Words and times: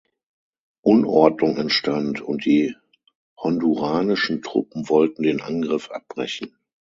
Unordnung 0.83 1.57
entstand 1.57 2.21
und 2.21 2.45
die 2.45 2.75
honduranischen 3.37 4.41
Truppen 4.41 4.89
wollten 4.89 5.21
den 5.21 5.41
Angriff 5.41 5.91
abbrechen. 5.91 6.57